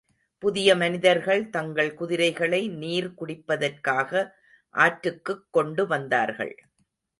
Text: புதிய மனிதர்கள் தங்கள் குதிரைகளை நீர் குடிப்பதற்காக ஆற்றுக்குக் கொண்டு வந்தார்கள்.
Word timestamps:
புதிய 0.43 0.75
மனிதர்கள் 0.75 1.49
தங்கள் 1.49 1.91
குதிரைகளை 1.93 2.61
நீர் 2.67 3.09
குடிப்பதற்காக 3.13 4.11
ஆற்றுக்குக் 4.75 5.47
கொண்டு 5.51 5.87
வந்தார்கள். 5.87 6.55